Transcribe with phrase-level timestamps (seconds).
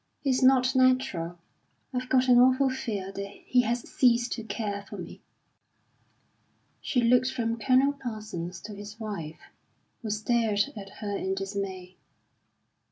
[0.23, 1.37] He's not natural.
[1.93, 5.21] I've got an awful fear that he has ceased to care for me."
[6.81, 9.51] She looked from Colonel Parsons to his wife,
[10.01, 11.97] who stared at her in dismay.